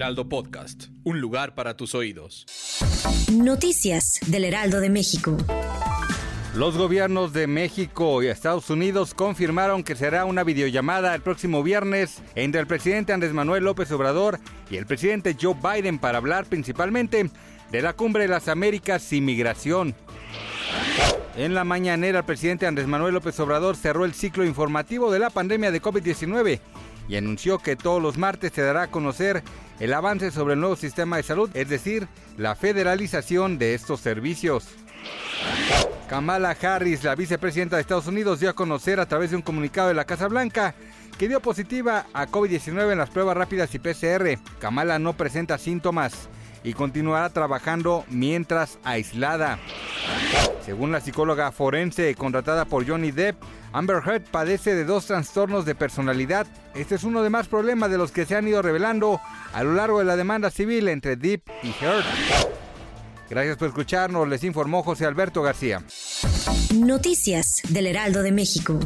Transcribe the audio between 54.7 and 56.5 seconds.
de dos trastornos de personalidad.